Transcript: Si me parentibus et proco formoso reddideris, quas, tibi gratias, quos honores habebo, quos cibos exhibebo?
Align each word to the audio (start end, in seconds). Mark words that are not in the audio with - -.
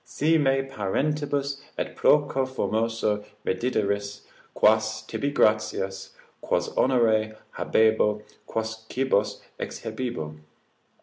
Si 0.03 0.35
me 0.35 0.63
parentibus 0.63 1.57
et 1.77 1.95
proco 1.95 2.47
formoso 2.47 3.23
reddideris, 3.45 4.21
quas, 4.55 5.03
tibi 5.03 5.29
gratias, 5.29 6.15
quos 6.41 6.69
honores 6.69 7.35
habebo, 7.55 8.23
quos 8.47 8.87
cibos 8.89 9.41
exhibebo? 9.59 10.39